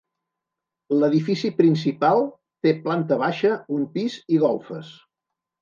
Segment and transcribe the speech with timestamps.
[1.01, 2.23] L'edifici principal
[2.67, 4.91] té planta baixa, un pis i golfes.